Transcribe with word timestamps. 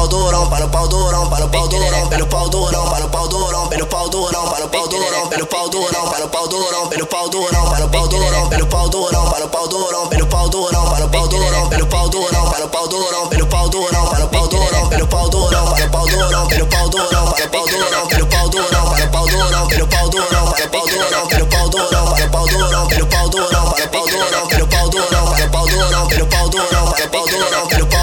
pau 0.00 0.08
durão, 0.08 0.48
para 0.48 0.64
o 0.64 0.68
pau 0.70 0.88
durão, 0.88 1.28
para 1.28 1.44
o 1.44 1.48
pau 1.50 1.68
durão, 1.68 2.08
pelo 2.08 2.26
pau 2.26 2.48
durão, 2.48 2.88
para 2.88 3.04
o 3.04 3.08
pau 3.10 3.28
durão, 3.28 3.66
pelo 3.68 3.86
pau 3.86 4.08
durão, 4.08 4.48
para 4.48 4.64
o 4.64 4.68
pau 4.68 4.88
durão, 4.88 5.28
pelo 5.28 5.46
pau 5.46 5.68
durão, 5.68 6.08
para 6.08 6.24
o 6.24 6.28
pau 6.28 6.48
durão, 6.48 6.88
pelo 6.88 7.06
pau 7.06 7.28
durão, 7.28 7.68
para 7.68 7.84
o 7.84 7.88
pau 7.88 8.08
durão, 8.08 8.48
pelo 8.48 8.66
pau 8.66 8.88
durão, 8.88 9.28
para 9.28 9.44
o 9.44 9.48
pau 9.48 9.68
durão, 9.68 10.08
pelo 10.08 10.26
pau 10.26 10.48
durão, 10.48 10.88
para 10.88 11.04
o 11.04 11.08
pau 11.08 11.28
durão, 11.28 11.68
pelo 11.68 11.86
pau 11.86 12.08
durão, 12.08 12.48
para 12.48 12.64
o 12.64 12.68
pau 12.68 12.88
durão, 12.88 13.28
pelo 13.28 13.46
pau 13.46 13.68
durão, 13.68 14.06
para 14.08 14.24
o 14.24 14.28
pau 14.28 14.48
durão, 14.48 14.88
pelo 14.88 15.06
pau 15.06 15.28
durão, 15.28 15.68
para 15.68 15.84
o 15.84 15.88
pau 15.90 16.08
durão, 16.08 16.48
pelo 16.48 16.66
pau 16.70 16.88
durão, 16.88 17.28
para 17.28 18.24
o 18.24 18.28
pau 18.30 18.48
durão, 18.48 18.48
pelo 18.48 18.48
pau 18.48 18.48
durão, 18.48 18.86
para 18.90 19.04
o 19.04 19.08
pau 19.10 19.28
durão, 19.28 19.66
pelo 19.68 19.86
pau 19.86 20.08
durão, 20.08 20.46
para 20.48 20.64
o 20.64 20.68
pau 20.70 20.88
durão, 20.88 21.26
pelo 21.28 21.46
pau 21.46 21.68
durão, 21.68 22.06
para 22.08 22.24
o 22.24 22.28
pau 22.30 22.48
durão, 22.48 22.86
pelo 22.88 22.88
pau 22.88 22.88
durão, 22.88 22.88
para 22.88 23.04
o 23.04 23.08
pau 23.10 23.28
durão, 23.28 23.66
pelo 23.68 23.88
pau 23.88 24.08
durão, 24.08 24.59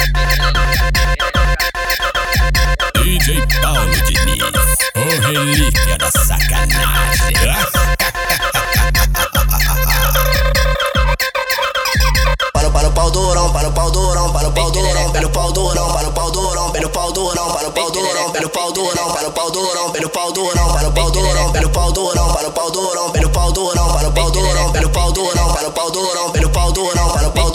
DJ 3.04 3.42
Paulo 3.62 3.92
Diniz, 4.08 4.44
o 4.96 5.00
relíquia 5.22 5.83
da 6.04 6.12
sacanagem. 6.12 7.34
Para, 12.54 12.70
para 12.70 12.88
o 12.88 12.92
pau 12.92 13.10
durão, 13.10 13.54
para 13.54 13.70
o 13.70 13.72
pau 13.72 13.90
durão, 13.90 14.34
para 14.34 14.48
o 14.50 14.52
pau 14.52 14.72
durão, 14.72 15.12
pelo 15.12 15.30
pau 15.30 15.52
durão, 15.54 15.94
para 15.94 16.08
o 16.10 16.12
pau 16.12 16.32
durão, 16.32 16.72
pelo 16.72 16.90
pau 16.90 17.12
durão, 17.14 17.54
para 17.54 17.68
o 17.68 17.72
pau 17.72 17.92
durão, 17.92 18.32
pelo 18.32 18.50
pau 18.50 18.72
durão, 18.74 19.12
para 19.14 19.28
o 19.28 19.32
pau 19.32 19.52
durão, 19.52 19.92
pelo 19.92 20.10
pau 20.10 20.32
durão, 20.32 20.74
para 20.74 20.88
o 20.88 20.92
pau 20.92 21.12
durão, 21.12 21.52
pelo 21.52 21.70
pau 21.70 21.92
durão, 21.92 22.34
para 22.34 22.48
o 22.48 22.52
pau 22.52 22.72
durão, 22.72 23.12
pelo 23.12 23.30
pau 23.30 23.52
durão, 23.52 23.94
para 23.94 24.08
o 24.08 24.12
pau 24.12 24.32
durão, 24.32 24.72
pelo 24.72 24.90
pau 24.90 25.12
durão, 25.12 25.54
para 25.54 25.68
o 25.68 25.72
pau 25.72 25.92
durão, 25.92 25.92
pelo 25.92 25.92
pau 25.92 25.92
durão, 25.92 26.30
para 26.32 26.48
o 26.48 26.52
pau 26.52 26.52
durão, 26.52 26.54
pau 26.54 26.72
durão, 26.72 27.10
para 27.10 27.28
o 27.28 27.32
pau 27.32 27.53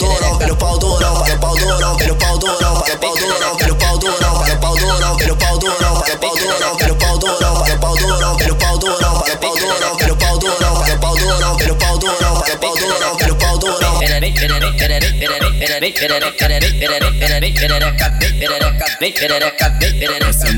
durão, 10.39 10.83
pelo 10.83 10.99
pau 10.99 11.17
durão, 11.17 11.57
para 11.57 11.71
o 11.71 11.75
pau 11.75 11.97
durão, 11.97 12.41
pelo 12.41 12.57
pau 12.57 12.77
durão, 12.77 13.17
para 13.17 13.33
o 13.33 13.35
pau 13.35 13.57
durão, 13.57 13.99
pelo 13.99 13.99
pau 13.99 13.99
durão. 13.99 13.99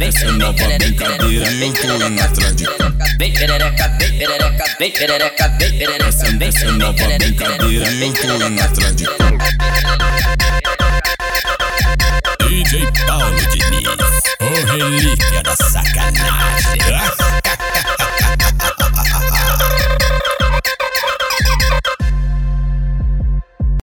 Essa 0.00 0.32
nova 0.32 0.68
brincadeira 0.78 1.50
eu 1.50 1.72
tô 1.72 2.08
na 2.08 2.28
tradição. 2.28 2.74
Essa 6.40 6.72
nova 6.72 7.08
brincadeira 7.18 7.84
eu 8.00 8.12
tô 8.12 8.48
na 8.48 8.68
tradição. 8.68 9.18
DJ 9.18 9.27
Got 15.94 16.12
knots. 16.14 17.27